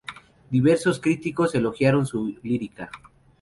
[0.49, 2.89] Diversos críticos elogiaron su lírica.